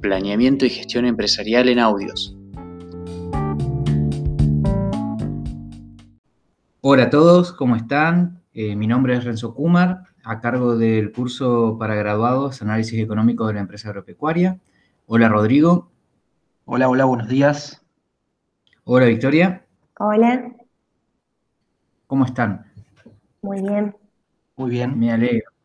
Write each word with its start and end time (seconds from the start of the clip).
Planeamiento 0.00 0.64
y 0.64 0.70
Gestión 0.70 1.04
Empresarial 1.06 1.68
en 1.68 1.78
Audios. 1.78 2.36
Hola 6.80 7.04
a 7.04 7.10
todos, 7.10 7.52
¿cómo 7.52 7.76
están? 7.76 8.40
Eh, 8.54 8.76
mi 8.76 8.86
nombre 8.86 9.16
es 9.16 9.24
Renzo 9.24 9.54
Kumar, 9.54 10.04
a 10.22 10.40
cargo 10.40 10.76
del 10.76 11.12
curso 11.12 11.76
para 11.78 11.94
graduados 11.96 12.62
Análisis 12.62 13.00
Económico 13.00 13.46
de 13.46 13.54
la 13.54 13.60
Empresa 13.60 13.88
Agropecuaria. 13.88 14.58
Hola 15.06 15.28
Rodrigo. 15.28 15.90
Hola, 16.64 16.88
hola, 16.88 17.04
buenos 17.04 17.28
días. 17.28 17.84
Hola 18.84 19.06
Victoria. 19.06 19.64
Hola. 19.98 20.52
¿Cómo 22.06 22.24
están? 22.24 22.64
Muy 23.42 23.60
bien. 23.60 23.96
Muy 24.56 24.70
bien. 24.70 24.98
Me 24.98 25.12
alegro. 25.12 25.57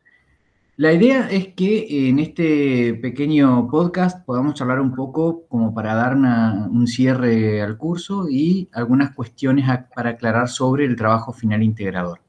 La 0.76 0.92
idea 0.92 1.30
es 1.30 1.54
que 1.54 2.08
en 2.08 2.18
este 2.18 2.94
pequeño 2.94 3.68
podcast 3.70 4.26
podamos 4.26 4.54
charlar 4.54 4.80
un 4.80 4.92
poco 4.92 5.46
como 5.46 5.72
para 5.72 5.94
dar 5.94 6.16
un 6.16 6.88
cierre 6.88 7.62
al 7.62 7.76
curso 7.76 8.28
y 8.28 8.68
algunas 8.72 9.14
cuestiones 9.14 9.68
para 9.94 10.10
aclarar 10.10 10.48
sobre 10.48 10.84
el 10.84 10.96
trabajo 10.96 11.32
final 11.32 11.62
integrador. 11.62 12.20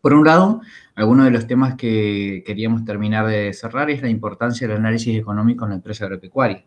Por 0.00 0.14
un 0.14 0.24
lado, 0.24 0.62
algunos 0.94 1.26
de 1.26 1.30
los 1.30 1.46
temas 1.46 1.74
que 1.74 2.42
queríamos 2.46 2.86
terminar 2.86 3.26
de 3.26 3.52
cerrar 3.52 3.90
es 3.90 4.00
la 4.00 4.08
importancia 4.08 4.66
del 4.66 4.78
análisis 4.78 5.14
económico 5.14 5.64
en 5.66 5.70
la 5.72 5.76
empresa 5.76 6.06
agropecuaria. 6.06 6.64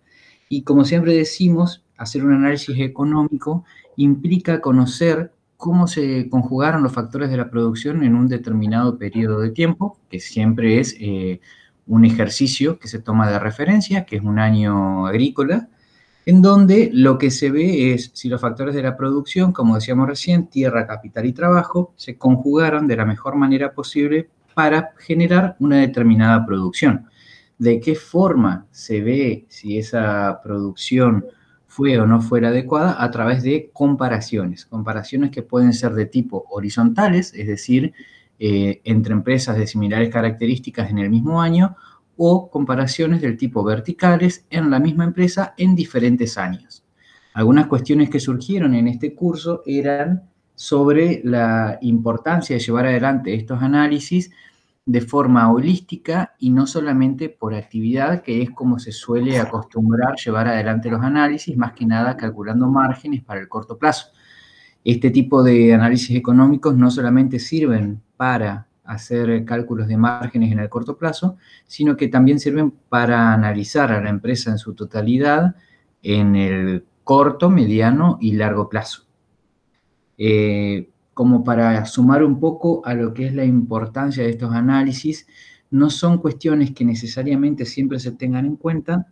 Y 0.49 0.62
como 0.62 0.86
siempre 0.86 1.16
decimos, 1.16 1.84
hacer 1.98 2.24
un 2.24 2.34
análisis 2.34 2.80
económico 2.80 3.66
implica 3.96 4.62
conocer 4.62 5.32
cómo 5.58 5.88
se 5.88 6.30
conjugaron 6.30 6.84
los 6.84 6.94
factores 6.94 7.30
de 7.30 7.38
la 7.38 7.50
producción 7.50 8.04
en 8.04 8.16
un 8.16 8.27
determinado 8.27 8.98
periodo 8.98 9.40
de 9.40 9.52
tiempo, 9.52 9.98
que 10.09 10.20
siempre 10.20 10.80
es 10.80 10.96
eh, 11.00 11.40
un 11.88 12.05
ejercicio 12.05 12.80
que 12.80 12.88
se 12.88 13.00
toma 13.00 13.30
de 13.30 13.40
referencia, 13.40 14.05
que 14.05 14.18
es 14.18 14.23
un 14.23 14.40
año 14.40 15.08
agrícola, 15.08 15.70
en 16.26 16.41
donde 16.41 16.90
lo 16.91 17.18
que 17.18 17.30
se 17.30 17.52
ve 17.52 17.93
es 17.93 18.12
si 18.13 18.30
los 18.30 18.41
factores 18.41 18.74
de 18.74 18.82
la 18.82 18.98
producción, 18.98 19.52
como 19.52 19.76
decíamos 19.76 20.07
recién, 20.07 20.48
tierra, 20.48 20.88
capital 20.88 21.26
y 21.26 21.34
trabajo, 21.34 21.93
se 21.96 22.18
conjugaron 22.18 22.87
de 22.87 22.98
la 22.98 23.05
mejor 23.05 23.35
manera 23.35 23.74
posible 23.74 24.30
para 24.55 24.93
generar 24.98 25.55
una 25.60 25.77
determinada 25.77 26.46
producción. 26.46 27.08
De 27.60 27.80
qué 27.80 27.96
forma 27.96 28.65
se 28.71 29.02
ve 29.02 29.46
si 29.49 29.77
esa 29.77 30.41
producción 30.43 31.26
fue 31.76 31.99
o 31.99 32.07
no 32.07 32.21
fue 32.21 32.40
adecuada 32.48 33.04
a 33.04 33.12
través 33.12 33.43
de 33.43 33.70
comparaciones. 33.73 34.65
Comparaciones 34.65 35.29
que 35.29 35.43
pueden 35.43 35.73
ser 35.73 35.91
de 35.91 36.05
tipo 36.05 36.45
horizontales, 36.49 37.34
es 37.34 37.48
decir, 37.48 37.91
eh, 38.40 38.79
entre 38.85 39.12
empresas 39.12 39.57
de 39.57 39.68
similares 39.68 40.09
características 40.09 40.90
en 40.90 40.99
el 40.99 41.09
mismo 41.09 41.41
año, 41.41 41.76
o 42.15 42.49
comparaciones 42.49 43.21
del 43.21 43.35
tipo 43.35 43.62
verticales 43.65 44.46
en 44.49 44.70
la 44.70 44.79
misma 44.79 45.03
empresa 45.03 45.53
en 45.57 45.76
diferentes 45.76 46.37
años. 46.37 46.85
Algunas 47.34 47.68
cuestiones 47.68 48.09
que 48.09 48.21
surgieron 48.21 48.73
en 48.73 48.87
este 48.87 49.13
curso 49.13 49.62
eran 49.65 50.23
sobre 50.55 51.20
la 51.26 51.77
importancia 51.81 52.55
de 52.55 52.62
llevar 52.62 52.85
adelante 52.85 53.34
estos 53.34 53.62
análisis 53.62 54.31
de 54.86 55.02
forma 55.02 55.52
holística 55.52 56.36
y 56.38 56.52
no 56.52 56.68
solamente 56.68 57.30
por 57.30 57.55
actividad, 57.55 58.22
que 58.22 58.44
es 58.44 58.52
como 58.52 58.78
se 58.78 58.92
suele 58.92 59.40
acostumbrar 59.40 60.16
llevar 60.16 60.48
adelante 60.48 60.92
los 60.92 61.02
análisis, 61.02 61.58
más 61.58 61.74
que 61.74 61.86
nada 61.86 62.16
calculando 62.16 62.68
márgenes 62.68 63.24
para 63.24 63.42
el 63.42 63.50
corto 63.50 63.77
plazo. 63.77 64.09
Este 64.84 65.09
tipo 65.09 65.42
de 65.42 65.74
análisis 65.74 66.16
económicos 66.16 66.75
no 66.75 66.92
solamente 66.92 67.40
sirven 67.40 68.02
para 68.16 68.68
hacer 68.84 69.44
cálculos 69.46 69.88
de 69.88 69.97
márgenes 69.97 70.52
en 70.52 70.59
el 70.59 70.69
corto 70.69 70.96
plazo, 70.97 71.38
sino 71.66 71.97
que 71.97 72.08
también 72.08 72.40
sirven 72.40 72.72
para 72.88 73.34
analizar 73.34 73.92
a 73.92 74.02
la 74.02 74.09
empresa 74.09 74.52
en 74.52 74.59
su 74.59 74.75
totalidad 74.75 75.56
en 76.03 76.36
el 76.36 76.86
corto, 77.03 77.50
mediano 77.50 78.20
y 78.22 78.34
largo 78.34 78.70
plazo. 78.70 79.08
Eh, 80.20 80.90
como 81.16 81.46
para 81.46 81.86
sumar 81.86 82.26
un 82.26 82.42
poco 82.42 82.86
a 82.86 82.94
lo 82.94 83.14
que 83.14 83.26
es 83.26 83.34
la 83.34 83.46
importancia 83.46 84.22
de 84.22 84.31
estos 84.31 84.53
análisis, 84.53 85.26
no 85.72 85.90
son 85.90 86.18
cuestiones 86.18 86.72
que 86.72 86.84
necesariamente 86.84 87.66
siempre 87.66 88.00
se 88.00 88.12
tengan 88.12 88.46
en 88.46 88.58
cuenta, 88.58 89.08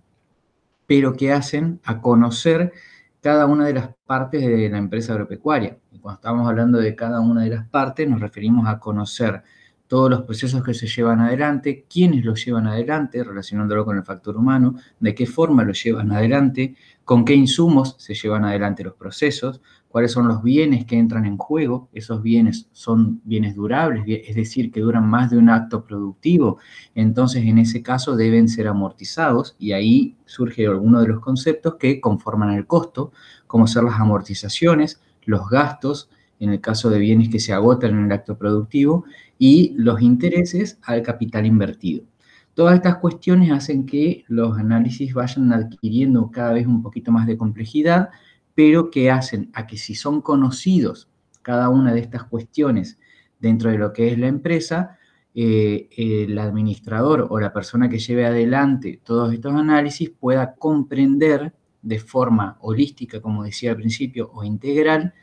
pero 0.85 1.15
que 1.15 1.31
hacen 1.31 1.79
a 1.85 2.01
conocer 2.01 2.73
cada 3.21 3.45
una 3.45 3.65
de 3.65 3.75
las 3.75 3.89
partes 4.05 4.41
de 4.41 4.69
la 4.69 4.79
empresa 4.79 5.13
agropecuaria. 5.13 5.77
Y 5.93 5.99
cuando 5.99 6.17
estamos 6.17 6.49
hablando 6.49 6.77
de 6.77 6.93
cada 6.93 7.21
una 7.21 7.43
de 7.43 7.51
las 7.51 7.69
partes, 7.69 8.07
nos 8.09 8.19
referimos 8.19 8.67
a 8.67 8.79
conocer 8.79 9.41
todos 9.87 10.09
los 10.09 10.23
procesos 10.23 10.61
que 10.61 10.73
se 10.73 10.87
llevan 10.87 11.21
adelante, 11.21 11.85
quiénes 11.89 12.25
los 12.25 12.43
llevan 12.43 12.67
adelante, 12.67 13.23
relacionándolo 13.23 13.85
con 13.85 13.95
el 13.95 14.03
factor 14.03 14.35
humano, 14.35 14.75
de 14.99 15.15
qué 15.15 15.25
forma 15.25 15.63
lo 15.63 15.71
llevan 15.71 16.11
adelante, 16.11 16.75
con 17.05 17.23
qué 17.23 17.33
insumos 17.33 17.95
se 17.97 18.13
llevan 18.13 18.43
adelante 18.43 18.83
los 18.83 18.95
procesos, 18.95 19.61
cuáles 19.93 20.11
son 20.11 20.27
los 20.27 20.41
bienes 20.41 20.85
que 20.85 20.97
entran 20.97 21.23
en 21.27 21.37
juego. 21.37 21.87
Esos 21.93 22.23
bienes 22.23 22.67
son 22.71 23.21
bienes 23.25 23.53
durables, 23.53 24.03
es 24.07 24.35
decir, 24.35 24.71
que 24.71 24.79
duran 24.79 25.07
más 25.07 25.29
de 25.29 25.37
un 25.37 25.49
acto 25.49 25.85
productivo. 25.85 26.57
Entonces, 26.95 27.45
en 27.45 27.59
ese 27.59 27.83
caso, 27.83 28.15
deben 28.15 28.47
ser 28.47 28.67
amortizados 28.67 29.55
y 29.59 29.73
ahí 29.73 30.15
surge 30.25 30.65
alguno 30.65 30.99
de 30.99 31.09
los 31.09 31.19
conceptos 31.19 31.75
que 31.75 32.01
conforman 32.01 32.55
el 32.55 32.65
costo, 32.65 33.11
como 33.45 33.67
ser 33.67 33.83
las 33.83 33.99
amortizaciones, 33.99 34.99
los 35.25 35.47
gastos, 35.47 36.09
en 36.39 36.49
el 36.49 36.59
caso 36.59 36.89
de 36.89 36.97
bienes 36.97 37.29
que 37.29 37.39
se 37.39 37.53
agotan 37.53 37.91
en 37.91 38.05
el 38.05 38.11
acto 38.13 38.35
productivo, 38.35 39.05
y 39.37 39.75
los 39.77 40.01
intereses 40.01 40.79
al 40.81 41.03
capital 41.03 41.45
invertido. 41.45 42.03
Todas 42.55 42.73
estas 42.73 42.97
cuestiones 42.97 43.51
hacen 43.51 43.85
que 43.85 44.25
los 44.27 44.57
análisis 44.57 45.13
vayan 45.13 45.53
adquiriendo 45.53 46.31
cada 46.31 46.53
vez 46.53 46.65
un 46.65 46.81
poquito 46.81 47.11
más 47.11 47.27
de 47.27 47.37
complejidad, 47.37 48.09
pero 48.55 48.91
que 48.91 49.11
hacen 49.11 49.49
a 49.53 49.67
que 49.67 49.77
si 49.77 49.95
son 49.95 50.21
conocidos 50.21 51.09
cada 51.41 51.69
una 51.69 51.93
de 51.93 51.99
estas 51.99 52.23
cuestiones 52.23 52.99
dentro 53.39 53.71
de 53.71 53.77
lo 53.77 53.93
que 53.93 54.11
es 54.11 54.17
la 54.17 54.27
empresa, 54.27 54.97
eh, 55.35 55.89
el 55.97 56.37
administrador 56.37 57.27
o 57.29 57.39
la 57.39 57.51
persona 57.51 57.89
que 57.89 57.97
lleve 57.97 58.25
adelante 58.25 59.01
todos 59.03 59.33
estos 59.33 59.53
análisis 59.53 60.11
pueda 60.11 60.53
comprender 60.55 61.53
de 61.81 61.99
forma 61.99 62.57
holística, 62.61 63.19
como 63.19 63.43
decía 63.43 63.71
al 63.71 63.77
principio, 63.77 64.31
o 64.33 64.43
integral, 64.43 65.13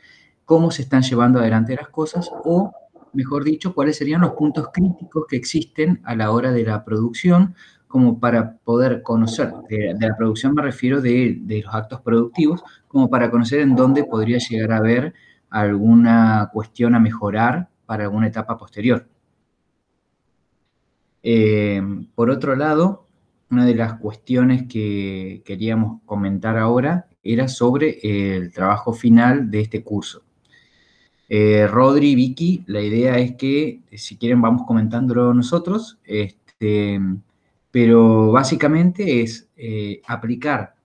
cómo 0.45 0.69
se 0.69 0.81
están 0.83 1.01
llevando 1.01 1.39
adelante 1.39 1.75
las 1.75 1.89
cosas 1.89 2.29
o, 2.43 2.73
mejor 3.13 3.43
dicho, 3.43 3.73
cuáles 3.73 3.97
serían 3.97 4.21
los 4.21 4.31
puntos 4.31 4.67
críticos 4.71 5.25
que 5.27 5.37
existen 5.37 6.01
a 6.03 6.15
la 6.15 6.31
hora 6.31 6.51
de 6.51 6.63
la 6.63 6.83
producción 6.83 7.55
como 7.91 8.19
para 8.19 8.57
poder 8.57 9.03
conocer, 9.03 9.51
de, 9.69 9.95
la 9.99 10.15
producción 10.17 10.53
me 10.55 10.61
refiero 10.61 11.01
de, 11.01 11.61
los 11.63 11.75
actos 11.75 12.01
productivos, 12.01 12.63
como 12.87 13.09
para 13.09 13.29
conocer 13.29 13.59
en 13.59 13.75
dónde 13.75 14.03
podría 14.03 14.37
llegar 14.39 14.71
a 14.71 14.77
haber 14.77 15.13
alguna 15.49 16.49
cuestión 16.53 16.95
a 16.95 16.99
mejorar 16.99 17.69
para 17.85 18.05
alguna 18.05 18.27
etapa 18.27 18.57
posterior. 18.57 19.05
Eh, 21.23 21.81
por 22.15 22.29
otro 22.29 22.55
lado, 22.55 23.05
una 23.51 23.65
de 23.65 23.75
las 23.75 23.95
cuestiones 23.95 24.63
que 24.67 25.43
queríamos 25.45 26.01
comentar 26.05 26.57
ahora 26.57 27.07
era 27.23 27.47
sobre 27.47 27.99
el 28.01 28.51
trabajo 28.51 28.93
final 28.93 29.51
de 29.51 29.61
este 29.61 29.83
curso. 29.83 30.23
Eh, 31.33 31.65
Rodri, 31.67 32.15
Vicky, 32.15 32.63
la 32.67 32.81
idea 32.81 33.17
es 33.17 33.35
que, 33.35 33.81
si 33.93 34.17
quieren, 34.17 34.41
vamos 34.41 34.63
comentándolo 34.67 35.33
nosotros. 35.33 35.97
Este, 36.03 36.99
pero 37.71 38.31
básicamente 38.31 39.21
es 39.21 39.49
eh, 39.55 40.01
aplicar 40.05 40.75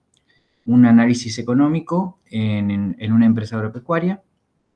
un 0.66 0.86
análisis 0.86 1.38
económico 1.38 2.18
en, 2.30 2.96
una 3.12 3.26
empresa 3.26 3.56
agropecuaria, 3.56 4.22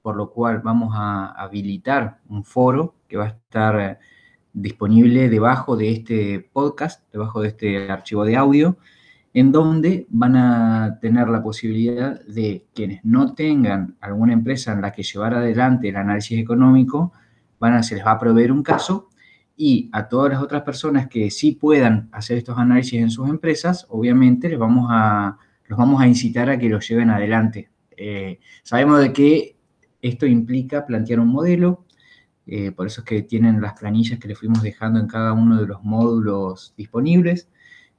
por 0.03 0.17
lo 0.17 0.31
cual 0.31 0.61
vamos 0.61 0.95
a 0.97 1.27
habilitar 1.33 2.19
un 2.29 2.45
foro 2.45 2.95
que 3.09 3.17
va 3.17 3.25
a 3.25 3.29
estar 3.29 3.99
disponible 4.53 5.29
debajo 5.29 5.77
de 5.77 5.91
este 5.91 6.49
podcast, 6.53 7.03
debajo 7.13 7.41
de 7.43 7.49
este 7.49 7.91
archivo 7.91 8.25
de 8.25 8.37
audio, 8.37 8.77
en 9.33 9.53
donde 9.53 10.07
van 10.11 10.37
a 10.37 10.99
tener 11.01 11.29
la 11.29 11.43
posibilidad 11.43 12.21
de 12.25 12.67
quienes 12.75 13.05
no 13.05 13.35
tengan 13.35 13.97
alguna 14.01 14.33
empresa 14.33 14.73
en 14.73 14.81
la 14.81 14.93
que 14.93 15.03
llevar 15.03 15.35
adelante 15.35 15.89
el 15.89 15.97
análisis 15.97 16.39
económico, 16.39 17.13
van 17.61 17.75
a, 17.75 17.83
se 17.83 17.97
les 17.97 18.05
va 18.05 18.13
a 18.13 18.19
proveer 18.19 18.51
un 18.51 18.63
caso 18.63 19.10
y 19.63 19.91
a 19.93 20.09
todas 20.09 20.33
las 20.33 20.43
otras 20.43 20.63
personas 20.63 21.07
que 21.07 21.31
sí 21.31 21.53
puedan 21.53 22.09
hacer 22.13 22.39
estos 22.39 22.57
análisis 22.57 22.99
en 22.99 23.11
sus 23.11 23.29
empresas, 23.29 23.85
obviamente 23.91 24.49
les 24.49 24.59
vamos 24.59 24.87
a, 24.89 25.37
los 25.67 25.79
vamos 25.79 26.01
a 26.01 26.09
incitar 26.09 26.49
a 26.49 26.59
que 26.59 26.71
los 26.71 26.89
lleven 26.89 27.11
adelante. 27.11 27.69
Eh, 27.95 28.41
sabemos 28.63 29.01
de 29.01 29.13
que 29.13 29.57
esto 30.01 30.25
implica 30.25 30.87
plantear 30.87 31.21
un 31.21 31.29
modelo, 31.29 31.85
eh, 32.47 32.73
por 32.73 32.87
eso 32.87 33.03
es 33.03 33.07
que 33.07 33.21
tienen 33.21 33.61
las 33.61 33.79
planillas 33.79 34.19
que 34.19 34.29
les 34.29 34.39
fuimos 34.39 34.63
dejando 34.63 34.99
en 34.99 35.07
cada 35.07 35.35
uno 35.35 35.61
de 35.61 35.67
los 35.67 35.85
módulos 35.85 36.73
disponibles. 36.75 37.51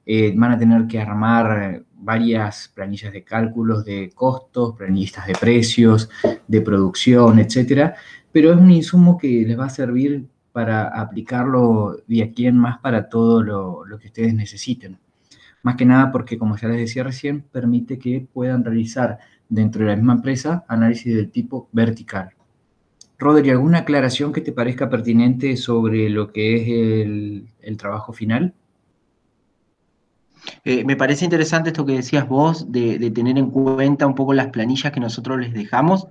Eh, 0.04 0.34
van 0.36 0.50
a 0.50 0.58
tener 0.58 0.88
que 0.88 1.00
armar 1.00 1.84
varias 1.94 2.72
planillas 2.74 3.12
de 3.12 3.22
cálculos 3.22 3.84
de 3.84 4.10
costos, 4.12 4.74
planillas 4.76 5.28
de 5.28 5.34
precios, 5.34 6.10
de 6.48 6.60
producción, 6.60 7.38
etcétera, 7.38 7.94
pero 8.32 8.50
es 8.50 8.58
un 8.58 8.72
insumo 8.72 9.16
que 9.16 9.44
les 9.46 9.56
va 9.56 9.66
a 9.66 9.70
servir 9.70 10.26
para 10.52 10.88
aplicarlo 10.88 11.96
de 12.06 12.22
aquí 12.22 12.46
en 12.46 12.58
más 12.58 12.78
para 12.78 13.08
todo 13.08 13.42
lo, 13.42 13.98
que 13.98 14.08
ustedes 14.08 14.34
necesiten. 14.34 14.98
Más 15.62 15.76
que 15.76 15.84
nada 15.84 16.10
porque, 16.12 16.38
como 16.38 16.56
ya 16.56 16.68
les 16.68 16.78
decía 16.78 17.04
recién, 17.04 17.42
permite 17.42 17.98
que 17.98 18.26
puedan 18.32 18.64
realizar 18.64 19.18
dentro 19.48 19.82
de 19.82 19.90
la 19.90 19.96
misma 19.96 20.14
empresa 20.14 20.64
análisis 20.68 21.14
del 21.14 21.30
tipo 21.30 21.68
vertical. 21.72 22.30
Rodri, 23.18 23.50
¿alguna 23.50 23.78
aclaración 23.78 24.32
que 24.32 24.40
te 24.40 24.52
parezca 24.52 24.90
pertinente 24.90 25.56
sobre 25.56 26.08
lo 26.10 26.32
que 26.32 26.56
es 26.56 27.06
el, 27.60 27.76
trabajo 27.76 28.12
final? 28.12 28.54
Eh, 30.64 30.84
me 30.84 30.96
parece 30.96 31.24
interesante 31.24 31.70
esto 31.70 31.86
que 31.86 31.92
decías 31.92 32.28
vos, 32.28 32.72
de, 32.72 32.98
de, 32.98 33.10
tener 33.12 33.38
en 33.38 33.50
cuenta 33.50 34.08
un 34.08 34.16
poco 34.16 34.34
las 34.34 34.48
planillas 34.48 34.92
que 34.92 34.98
nosotros 34.98 35.38
les 35.38 35.54
dejamos, 35.54 36.08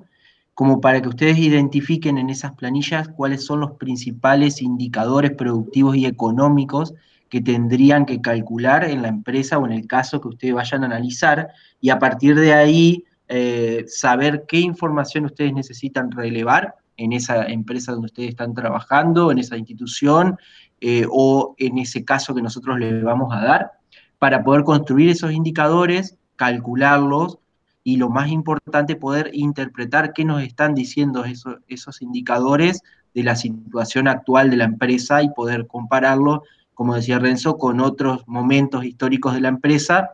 como 0.54 0.82
para 0.82 1.02
que 1.02 1.10
ustedes 1.10 1.38
identifiquen 1.38 2.18
en 2.18 2.30
esas 2.30 2.54
planillas 2.54 3.08
cuáles 3.10 3.46
son 3.46 3.62
los 3.62 3.72
principales 3.74 4.62
indicadores 4.62 5.32
productivos 5.32 5.96
y 5.96 6.06
económicos 6.06 6.94
que 7.30 7.42
tendrían 7.42 8.06
que 8.06 8.20
calcular 8.20 8.84
en 8.84 9.02
la 9.02 9.08
empresa 9.08 9.58
o 9.58 9.66
en 9.66 9.72
el 9.72 9.88
caso 9.88 10.20
que 10.20 10.28
ustedes 10.28 10.54
vayan 10.54 10.84
a 10.84 10.88
analizar, 10.88 11.48
y 11.80 11.90
a 11.90 11.98
partir 11.98 12.36
de 12.36 12.54
ahí 12.54 13.06
eh, 13.30 13.86
saber 13.88 14.44
qué 14.48 14.60
información 14.60 15.24
ustedes 15.24 15.54
necesitan 15.54 16.12
relevar 16.12 16.76
en 16.98 17.14
esa 17.14 17.46
empresa 17.46 17.94
donde 17.94 18.08
ustedes 18.08 18.30
están 18.30 18.54
trabajando, 18.54 19.32
en 19.32 19.40
esa 19.40 19.56
institución 19.58 20.38
eh, 20.82 21.06
o 21.10 21.56
en 21.58 21.78
ese 21.78 22.04
caso 22.04 22.36
que 22.36 22.42
nosotros 22.42 22.78
les 22.78 23.02
vamos 23.02 23.34
a 23.34 23.42
dar, 23.42 23.72
para 24.20 24.44
poder 24.44 24.66
construir 24.66 25.10
esos 25.10 25.32
indicadores, 25.32 26.18
calcularlos 26.36 27.40
y 27.84 27.98
lo 27.98 28.10
más 28.10 28.30
importante, 28.30 28.96
poder 28.96 29.32
interpretar 29.34 30.14
qué 30.14 30.24
nos 30.26 30.44
están 30.44 30.76
diciendo 30.76 31.26
esos, 31.26 31.58
esos 31.68 32.02
indicadores 32.02 32.82
de 33.14 33.24
la 33.24 33.36
situación 33.36 34.08
actual 34.08 34.50
de 34.50 34.58
la 34.58 34.66
empresa 34.66 35.22
y 35.22 35.30
poder 35.30 35.68
compararlo, 35.68 36.44
como 36.74 36.96
decía 36.96 37.20
Renzo, 37.20 37.58
con 37.58 37.80
otros 37.80 38.24
momentos 38.28 38.86
históricos 38.86 39.34
de 39.34 39.42
la 39.42 39.50
empresa 39.50 40.12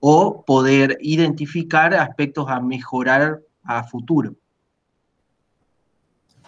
o 0.00 0.44
poder 0.44 0.98
identificar 1.00 1.94
aspectos 1.94 2.48
a 2.48 2.60
mejorar 2.60 3.40
a 3.62 3.84
futuro. 3.84 4.34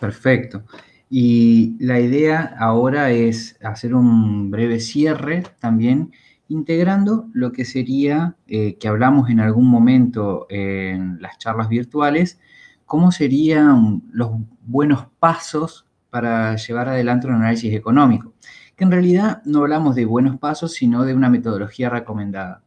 Perfecto. 0.01 0.65
Y 1.09 1.77
la 1.79 2.01
idea 2.01 2.57
ahora 2.59 3.11
es 3.11 3.57
hacer 3.63 3.95
un 3.95 4.51
breve 4.51 4.81
cierre 4.81 5.45
también, 5.61 6.13
integrando 6.49 7.29
lo 7.33 7.53
que 7.53 7.65
sería, 7.65 8.37
eh, 8.47 8.77
que 8.79 8.89
hablamos 8.89 9.31
en 9.31 9.41
algún 9.41 9.69
momento 9.69 10.47
en 10.51 11.21
las 11.21 11.39
charlas 11.39 11.69
virtuales, 11.69 12.39
cómo 12.87 13.13
serían 13.13 14.03
los 14.13 14.31
buenos 14.63 15.07
pasos 15.19 15.87
para 16.11 16.57
llevar 16.57 16.89
adelante 16.89 17.27
un 17.27 17.35
análisis 17.35 17.75
económico. 17.75 18.35
Que 18.77 18.85
en 18.85 18.91
realidad 18.91 19.43
no 19.45 19.61
hablamos 19.61 19.95
de 19.95 20.05
buenos 20.05 20.39
pasos, 20.39 20.73
sino 20.73 21.05
de 21.05 21.15
una 21.15 21.31
metodología 21.31 21.91
recomendada. 21.91 22.63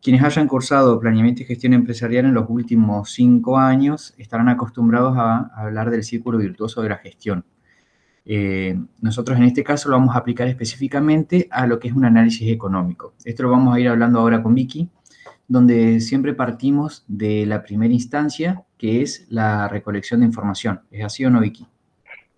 Quienes 0.00 0.22
hayan 0.22 0.46
cursado 0.46 0.98
planeamiento 1.00 1.42
y 1.42 1.46
gestión 1.46 1.72
empresarial 1.72 2.26
en 2.26 2.34
los 2.34 2.46
últimos 2.48 3.10
cinco 3.10 3.58
años 3.58 4.14
estarán 4.16 4.48
acostumbrados 4.48 5.16
a, 5.16 5.50
hablar 5.56 5.90
del 5.90 6.04
círculo 6.04 6.38
virtuoso 6.38 6.82
de 6.82 6.88
la 6.88 6.98
gestión. 6.98 7.44
Eh, 8.30 8.78
nosotros 9.00 9.38
en 9.38 9.44
este 9.44 9.64
caso 9.64 9.88
lo 9.88 9.96
vamos 9.96 10.14
a 10.14 10.18
aplicar 10.18 10.46
específicamente 10.48 11.48
a 11.50 11.66
lo 11.66 11.78
que 11.80 11.88
es 11.88 11.94
un 11.94 12.04
análisis 12.04 12.52
económico. 12.52 13.14
Esto 13.24 13.44
lo 13.44 13.50
vamos 13.50 13.74
a 13.74 13.80
ir 13.80 13.88
hablando 13.88 14.20
ahora 14.20 14.42
con 14.42 14.54
Vicky, 14.54 14.90
donde 15.48 15.98
siempre 16.00 16.34
partimos 16.34 17.06
de 17.08 17.46
la 17.46 17.62
primera 17.62 17.94
instancia, 17.94 18.64
que 18.76 19.00
es 19.00 19.26
la 19.30 19.66
recolección 19.68 20.20
de 20.20 20.26
información. 20.26 20.82
¿Es 20.90 21.06
así 21.06 21.24
o 21.24 21.30
no, 21.30 21.40
Vicky? 21.40 21.66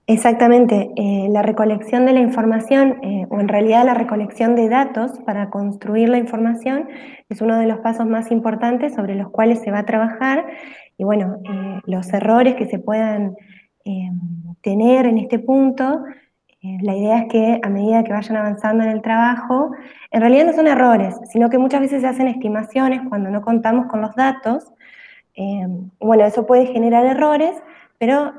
Exactamente, 0.06 0.90
eh, 0.94 1.28
la 1.31 1.42
recolección 1.42 2.06
de 2.06 2.12
la 2.12 2.20
información, 2.20 2.98
eh, 3.02 3.26
o 3.28 3.40
en 3.40 3.48
realidad 3.48 3.84
la 3.84 3.94
recolección 3.94 4.54
de 4.54 4.69
datos 4.69 5.19
para 5.26 5.50
construir 5.50 6.08
la 6.08 6.19
información, 6.19 6.88
es 7.28 7.40
uno 7.40 7.58
de 7.58 7.66
los 7.66 7.81
pasos 7.81 8.06
más 8.06 8.31
importantes 8.31 8.94
sobre 8.94 9.16
los 9.16 9.31
cuales 9.31 9.58
se 9.60 9.72
va 9.72 9.81
a 9.81 9.87
trabajar. 9.87 10.46
Y 10.98 11.04
bueno, 11.04 11.38
los 11.87 12.12
errores 12.12 12.56
que 12.56 12.66
se 12.66 12.78
puedan 12.78 13.34
tener 14.62 15.06
en 15.06 15.19
este 15.19 15.38
punto, 15.38 16.05
la 16.62 16.94
idea 16.94 17.19
es 17.21 17.29
que 17.29 17.61
a 17.62 17.69
medida 17.69 18.05
que 18.05 18.12
vayan 18.12 18.37
avanzando 18.37 18.85
en 18.85 18.91
el 18.91 19.03
trabajo, 19.03 19.73
en 20.11 20.21
realidad 20.21 20.47
no 20.47 20.53
son 20.53 20.67
errores, 20.67 21.17
sino 21.31 21.49
que 21.49 21.59
muchas 21.59 21.81
veces 21.81 22.03
se 22.03 22.06
hacen 22.06 22.29
estimaciones 22.29 23.00
cuando 23.09 23.31
no 23.31 23.43
contamos 23.43 23.87
con 23.87 24.00
los 24.00 24.15
datos. 24.15 24.73
bueno, 25.99 26.25
eso 26.25 26.47
puede 26.47 26.67
generar 26.67 27.06
errores, 27.06 27.55
pero 27.99 28.35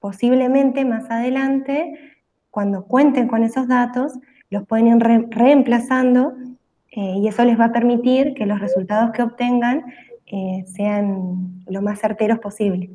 posiblemente 0.00 0.84
más 0.84 1.10
adelante, 1.10 2.12
cuando 2.50 2.84
cuenten 2.84 3.28
con 3.28 3.42
esos 3.42 3.66
datos, 3.66 4.12
los 4.50 4.66
pueden 4.66 4.88
ir 4.88 4.98
reemplazando 5.30 6.34
eh, 6.90 7.14
y 7.16 7.26
eso 7.26 7.42
les 7.44 7.58
va 7.58 7.66
a 7.66 7.72
permitir 7.72 8.34
que 8.34 8.44
los 8.44 8.60
resultados 8.60 9.12
que 9.12 9.22
obtengan 9.22 9.82
eh, 10.26 10.62
sean 10.66 11.62
lo 11.66 11.80
más 11.80 12.00
certeros 12.00 12.38
posible. 12.38 12.90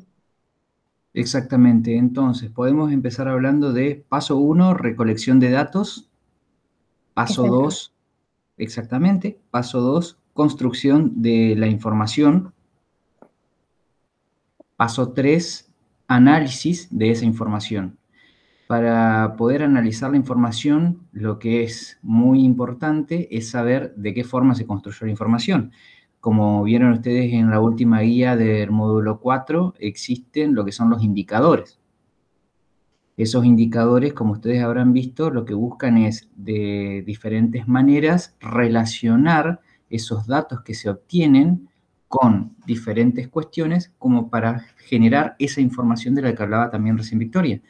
Exactamente, 1.14 1.96
entonces 1.96 2.50
podemos 2.50 2.92
empezar 2.92 3.28
hablando 3.28 3.72
de 3.72 4.04
paso 4.08 4.36
1, 4.36 4.74
recolección 4.74 5.40
de 5.40 5.50
datos, 5.50 6.08
paso 7.14 7.46
2, 7.46 7.92
exactamente, 8.58 9.38
paso 9.50 9.80
2, 9.80 10.18
construcción 10.34 11.20
de 11.22 11.56
la 11.56 11.66
información, 11.66 12.52
paso 14.76 15.12
3, 15.12 15.68
análisis 16.06 16.88
de 16.90 17.10
esa 17.10 17.24
información. 17.24 17.98
Para 18.68 19.34
poder 19.36 19.62
analizar 19.62 20.10
la 20.10 20.18
información, 20.18 21.00
lo 21.12 21.38
que 21.38 21.62
es 21.62 21.98
muy 22.02 22.44
importante 22.44 23.34
es 23.36 23.50
saber 23.50 23.94
de 23.96 24.12
qué 24.12 24.24
forma 24.24 24.54
se 24.54 24.66
construyó 24.66 25.06
la 25.06 25.10
información. 25.10 25.72
Como 26.28 26.62
vieron 26.62 26.92
ustedes 26.92 27.32
en 27.32 27.48
la 27.48 27.58
última 27.58 28.00
guía 28.00 28.36
del 28.36 28.70
módulo 28.70 29.18
4, 29.18 29.76
existen 29.78 30.54
lo 30.54 30.62
que 30.62 30.72
son 30.72 30.90
los 30.90 31.02
indicadores. 31.02 31.78
Esos 33.16 33.46
indicadores, 33.46 34.12
como 34.12 34.32
ustedes 34.32 34.62
habrán 34.62 34.92
visto, 34.92 35.30
lo 35.30 35.46
que 35.46 35.54
buscan 35.54 35.96
es 35.96 36.28
de 36.36 37.02
diferentes 37.06 37.66
maneras 37.66 38.36
relacionar 38.40 39.62
esos 39.88 40.26
datos 40.26 40.60
que 40.60 40.74
se 40.74 40.90
obtienen 40.90 41.70
con 42.08 42.54
diferentes 42.66 43.28
cuestiones 43.28 43.94
como 43.96 44.28
para 44.28 44.66
generar 44.76 45.34
esa 45.38 45.62
información 45.62 46.14
de 46.14 46.20
la 46.20 46.34
que 46.34 46.42
hablaba 46.42 46.70
también 46.70 46.98
recién 46.98 47.20
Victoria. 47.20 47.62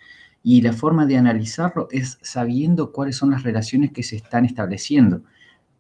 Y 0.43 0.63
la 0.63 0.73
forma 0.73 1.07
de 1.07 1.17
analizarlo 1.17 1.87
es 1.93 2.19
sabiendo 2.23 2.91
cuáles 2.91 3.15
son 3.15 3.31
las 3.31 3.45
relaciones 3.45 3.93
que 3.93 4.03
se 4.03 4.17
están 4.17 4.45
estableciendo 4.45 5.23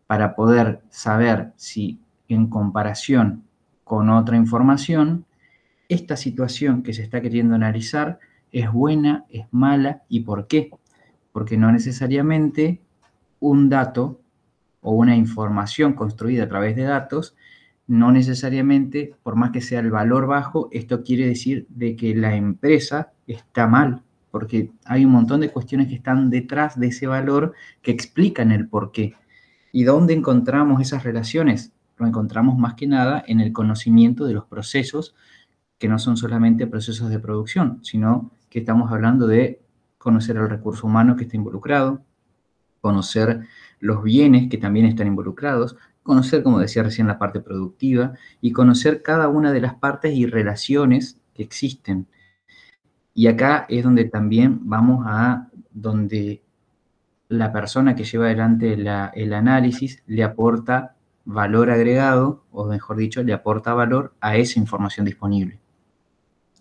para 0.07 0.37
poder 0.37 0.81
saber 0.91 1.53
si 1.57 1.99
en 2.29 2.49
comparación 2.49 3.45
con 3.85 4.11
otra 4.11 4.37
información, 4.37 5.25
esta 5.89 6.17
situación 6.17 6.83
que 6.83 6.93
se 6.93 7.03
está 7.03 7.21
queriendo 7.23 7.55
analizar 7.55 8.19
es 8.53 8.71
buena, 8.71 9.25
es 9.31 9.47
mala 9.51 10.03
y 10.09 10.21
por 10.21 10.47
qué. 10.47 10.71
Porque 11.33 11.57
no 11.57 11.73
necesariamente 11.73 12.81
un 13.41 13.69
dato 13.69 14.21
o 14.81 14.93
una 14.93 15.17
información 15.17 15.95
construida 15.95 16.45
a 16.45 16.49
través 16.49 16.77
de 16.77 16.83
datos 16.83 17.35
no 17.89 18.13
necesariamente, 18.13 19.15
por 19.23 19.35
más 19.35 19.51
que 19.51 19.63
sea 19.63 19.81
el 19.81 19.91
valor 19.91 20.27
bajo, 20.27 20.69
esto 20.73 21.03
quiere 21.03 21.27
decir 21.27 21.67
de 21.71 21.97
que 21.97 22.15
la 22.15 22.37
empresa 22.37 23.13
está 23.27 23.67
mal, 23.67 24.03
porque 24.31 24.71
hay 24.85 25.07
un 25.07 25.13
montón 25.13 25.41
de 25.41 25.51
cuestiones 25.51 25.89
que 25.89 25.95
están 25.95 26.29
detrás 26.29 26.79
de 26.79 26.89
ese 26.89 27.07
valor 27.07 27.55
que 27.81 27.91
explican 27.91 28.53
el 28.53 28.69
por 28.69 28.93
qué. 28.93 29.15
¿Y 29.73 29.85
dónde 29.85 30.13
encontramos 30.13 30.83
esas 30.83 31.03
relaciones? 31.03 31.73
Lo 31.99 32.07
encontramos 32.07 32.57
más 32.57 32.75
que 32.75 32.87
nada 32.87 33.23
en 33.27 33.41
el 33.41 33.53
conocimiento 33.53 34.25
de 34.25 34.35
los 34.35 34.45
procesos, 34.45 35.15
que 35.79 35.89
no 35.89 35.99
son 35.99 36.17
solamente 36.17 36.67
procesos 36.67 37.11
de 37.11 37.19
producción, 37.19 37.81
sino 37.83 38.31
que 38.49 38.61
estamos 38.61 38.91
hablando 38.91 39.27
de 39.27 39.61
conocer 39.99 40.37
el 40.37 40.49
recurso 40.49 40.87
humano 40.87 41.17
que 41.17 41.25
está 41.25 41.37
involucrado, 41.37 42.03
conocer 42.81 43.47
los 43.81 44.03
bienes 44.03 44.49
que 44.49 44.59
también 44.59 44.87
están 44.87 45.07
involucrados, 45.07 45.77
conocer, 46.03 46.43
como 46.43 46.59
decía 46.59 46.83
recién, 46.83 47.07
la 47.07 47.19
parte 47.19 47.41
productiva 47.41 48.15
y 48.41 48.53
conocer 48.53 49.03
cada 49.03 49.29
una 49.29 49.53
de 49.53 49.61
las 49.61 49.75
partes 49.75 50.15
y 50.15 50.27
relaciones 50.27 51.21
que 51.35 51.43
existen. 51.43 52.07
Y 53.13 53.27
acá 53.27 53.67
es 53.69 53.85
donde 53.85 54.05
también 54.05 54.61
vamos 54.63 55.05
a 55.07 55.49
donde 55.71 56.43
la 57.29 57.53
persona 57.53 57.95
que 57.95 58.05
lleva 58.05 58.27
adelante 58.27 58.73
el 58.73 59.33
análisis 59.35 60.03
le 60.07 60.25
aporta 60.25 60.97
valor 61.29 61.71
agregado, 61.71 62.43
o 62.53 62.65
mejor 62.65 62.97
dicho, 62.97 63.23
le 63.23 63.35
aporta 63.35 63.75
valor 63.75 64.15
a 64.19 64.37
esa 64.37 64.59
información 64.59 65.05
disponible. 65.05 65.61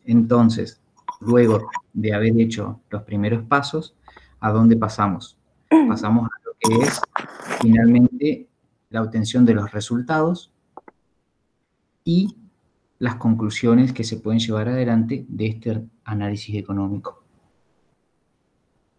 Entonces, 0.04 0.82
luego 1.22 1.70
de 1.94 2.14
haber 2.14 2.38
hecho 2.38 2.82
los 2.90 3.04
primeros 3.04 3.44
pasos, 3.44 3.96
¿a 4.42 4.52
dónde 4.52 4.76
pasamos? 4.76 5.38
Pasamos 5.88 6.26
a 6.28 6.46
lo 6.46 6.52
que 6.60 6.84
es 6.84 7.00
finalmente 7.62 8.50
la 8.90 9.02
obtención 9.02 9.46
de 9.46 9.54
los 9.54 9.72
resultados 9.72 10.52
y 12.04 12.36
las 13.00 13.16
conclusiones 13.16 13.94
que 13.94 14.04
se 14.04 14.18
pueden 14.18 14.42
llevar 14.42 14.68
adelante 14.68 15.26
de 15.30 15.46
este 15.48 15.82
análisis 16.04 16.56
económico. 16.56 17.24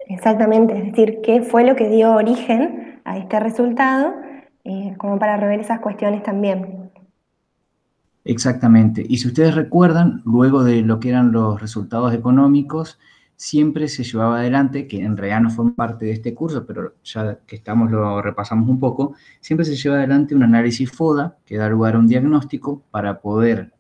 Exactamente, 0.06 0.78
es 0.78 0.84
decir, 0.86 1.18
qué 1.22 1.42
fue 1.42 1.64
lo 1.64 1.76
que 1.76 1.90
dio 1.90 2.14
origen 2.14 3.02
a 3.04 3.18
este 3.18 3.38
resultado 3.38 4.27
eh, 4.68 4.94
como 4.98 5.18
para 5.18 5.38
rever 5.38 5.60
esas 5.60 5.80
cuestiones 5.80 6.22
también. 6.22 6.90
Exactamente. 8.24 9.02
Y 9.08 9.16
si 9.16 9.28
ustedes 9.28 9.54
recuerdan, 9.54 10.20
luego 10.26 10.62
de 10.62 10.82
lo 10.82 11.00
que 11.00 11.08
eran 11.08 11.32
los 11.32 11.58
resultados 11.58 12.12
económicos, 12.12 12.98
siempre 13.34 13.88
se 13.88 14.04
llevaba 14.04 14.40
adelante, 14.40 14.86
que 14.86 15.00
en 15.02 15.16
realidad 15.16 15.40
no 15.40 15.48
fue 15.48 15.72
parte 15.72 16.04
de 16.04 16.12
este 16.12 16.34
curso, 16.34 16.66
pero 16.66 16.92
ya 17.02 17.38
que 17.46 17.56
estamos 17.56 17.90
lo 17.90 18.20
repasamos 18.20 18.68
un 18.68 18.78
poco, 18.78 19.14
siempre 19.40 19.64
se 19.64 19.74
lleva 19.74 19.96
adelante 19.96 20.34
un 20.34 20.42
análisis 20.42 20.90
FODA 20.90 21.38
que 21.46 21.56
da 21.56 21.70
lugar 21.70 21.94
a 21.94 22.00
un 22.00 22.08
diagnóstico 22.08 22.82
para 22.90 23.20
poder 23.20 23.72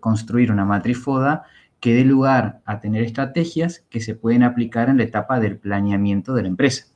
construir 0.00 0.52
una 0.52 0.66
matriz 0.66 0.98
FODA 0.98 1.44
que 1.80 1.94
dé 1.94 2.04
lugar 2.04 2.60
a 2.66 2.80
tener 2.80 3.02
estrategias 3.02 3.82
que 3.88 4.00
se 4.00 4.14
pueden 4.14 4.42
aplicar 4.42 4.90
en 4.90 4.98
la 4.98 5.04
etapa 5.04 5.40
del 5.40 5.56
planeamiento 5.56 6.34
de 6.34 6.42
la 6.42 6.48
empresa, 6.48 6.86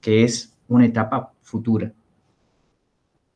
que 0.00 0.24
es 0.24 0.56
una 0.66 0.86
etapa 0.86 1.32
futura. 1.42 1.92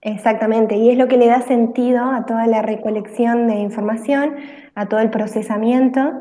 Exactamente, 0.05 0.77
y 0.77 0.91
es 0.91 0.99
lo 0.99 1.07
que 1.07 1.17
le 1.17 1.29
da 1.29 1.43
sentido 1.43 2.05
a 2.11 2.27
toda 2.27 2.49
la 2.49 2.61
recolección 2.61 3.47
de 3.47 3.61
información, 3.61 4.35
a 4.75 4.87
todo 4.87 4.99
el 4.99 5.11
procesamiento 5.11 6.19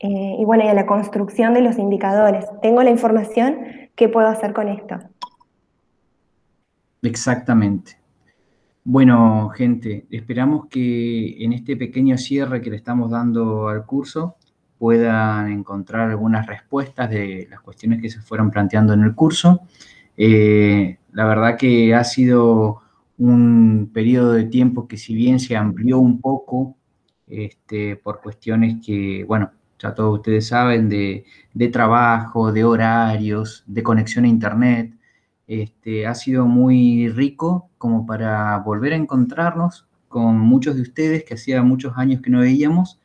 eh, 0.00 0.36
y 0.36 0.44
bueno, 0.44 0.64
y 0.64 0.66
a 0.66 0.74
la 0.74 0.84
construcción 0.84 1.54
de 1.54 1.60
los 1.60 1.78
indicadores. 1.78 2.44
Tengo 2.60 2.82
la 2.82 2.90
información, 2.90 3.58
¿qué 3.94 4.08
puedo 4.08 4.26
hacer 4.26 4.52
con 4.52 4.68
esto? 4.68 4.98
Exactamente. 7.02 7.98
Bueno, 8.82 9.50
gente, 9.50 10.06
esperamos 10.10 10.66
que 10.66 11.44
en 11.44 11.52
este 11.52 11.76
pequeño 11.76 12.18
cierre 12.18 12.60
que 12.60 12.70
le 12.70 12.76
estamos 12.76 13.12
dando 13.12 13.68
al 13.68 13.86
curso 13.86 14.36
puedan 14.76 15.52
encontrar 15.52 16.10
algunas 16.10 16.46
respuestas 16.48 17.08
de 17.10 17.46
las 17.48 17.60
cuestiones 17.60 18.02
que 18.02 18.10
se 18.10 18.20
fueron 18.22 18.50
planteando 18.50 18.92
en 18.94 19.02
el 19.02 19.14
curso. 19.14 19.60
Eh, 20.16 20.98
la 21.12 21.26
verdad 21.26 21.56
que 21.56 21.94
ha 21.94 22.02
sido 22.02 22.80
un 23.20 23.90
periodo 23.92 24.32
de 24.32 24.44
tiempo 24.44 24.88
que 24.88 24.96
si 24.96 25.14
bien 25.14 25.38
se 25.40 25.54
amplió 25.56 25.98
un 25.98 26.20
poco 26.20 26.76
este, 27.26 27.96
por 27.96 28.20
cuestiones 28.22 28.76
que, 28.84 29.24
bueno, 29.24 29.52
ya 29.78 29.94
todos 29.94 30.18
ustedes 30.18 30.48
saben, 30.48 30.88
de, 30.88 31.24
trabajo, 31.70 32.50
de 32.50 32.64
horarios, 32.64 33.62
de 33.66 33.82
conexión 33.82 34.24
a 34.24 34.28
Internet, 34.28 34.94
este, 35.46 36.06
ha 36.06 36.14
sido 36.14 36.46
muy 36.46 37.08
rico 37.08 37.70
como 37.76 38.06
para 38.06 38.58
volver 38.58 38.94
a 38.94 38.96
encontrarnos 38.96 39.86
con 40.08 40.38
muchos 40.38 40.76
de 40.76 40.82
ustedes 40.82 41.24
que 41.24 41.34
hacía 41.34 41.62
muchos 41.62 41.92
años 41.96 42.22
que 42.22 42.30
no 42.30 42.40
veíamos 42.40 42.99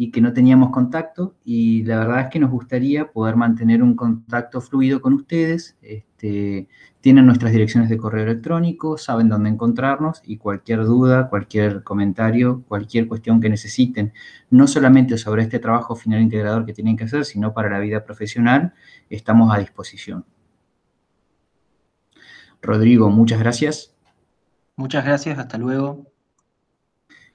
y 0.00 0.12
que 0.12 0.20
no 0.20 0.32
teníamos 0.32 0.70
contacto 0.70 1.34
y 1.44 1.82
la 1.82 1.98
verdad 1.98 2.20
es 2.20 2.26
que 2.28 2.38
nos 2.38 2.52
gustaría 2.52 3.10
poder 3.10 3.34
mantener 3.34 3.82
un 3.82 3.96
contacto 3.96 4.60
fluido 4.60 5.02
con 5.02 5.12
ustedes. 5.12 5.76
Este, 5.82 6.68
tienen 7.00 7.26
nuestras 7.26 7.50
direcciones 7.50 7.90
de 7.90 7.96
correo 7.96 8.22
electrónico, 8.22 8.96
saben 8.96 9.28
dónde 9.28 9.50
encontrarnos 9.50 10.22
y 10.24 10.36
cualquier 10.36 10.84
duda, 10.84 11.28
cualquier 11.28 11.82
comentario, 11.82 12.62
cualquier 12.68 13.08
cuestión 13.08 13.40
que 13.40 13.50
necesiten, 13.50 14.12
no 14.50 14.68
solamente 14.68 15.18
sobre 15.18 15.42
este 15.42 15.58
trabajo 15.58 15.96
final 15.96 16.22
integrador 16.22 16.64
que 16.64 16.72
tienen 16.72 16.96
que 16.96 17.02
hacer, 17.02 17.24
sino 17.24 17.52
para 17.52 17.68
la 17.68 17.80
vida 17.80 18.04
profesional, 18.04 18.74
estamos 19.10 19.52
a 19.52 19.58
disposición. 19.58 20.24
Rodrigo, 22.62 23.10
muchas 23.10 23.40
gracias. 23.40 23.96
Muchas 24.76 25.04
gracias, 25.04 25.40
hasta 25.40 25.58
luego. 25.58 26.06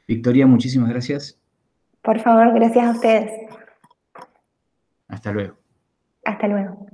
Victoria, 0.07 0.47
muchísimas 0.47 0.89
gracias. 0.89 1.42
Por 2.03 2.19
favor, 2.19 2.53
gracias 2.53 2.85
a 2.85 2.91
ustedes. 2.91 3.31
Hasta 5.07 5.31
luego. 5.31 5.55
Hasta 6.25 6.47
luego. 6.47 6.85